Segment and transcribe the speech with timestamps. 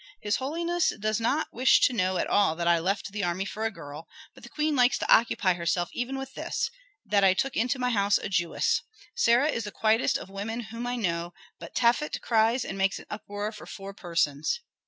[0.19, 3.65] His holiness does not wish to know at all that I left the army for
[3.65, 6.71] a girl, but the queen likes to occupy herself even with this,
[7.05, 8.81] that I took into my house a Jewess.
[9.15, 13.05] Sarah is the quietest of women whom I know; but Tafet cries and makes an
[13.11, 14.61] uproar for four persons."